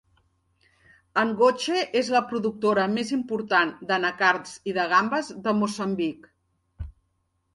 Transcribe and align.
Angoche 1.23 1.81
és 2.01 2.07
la 2.13 2.21
productora 2.31 2.85
més 2.95 3.11
important 3.17 3.75
d'anacards 3.91 4.55
i 4.71 4.75
de 4.79 4.85
gambes 4.95 5.29
de 5.49 5.53
Moçambic. 5.59 6.27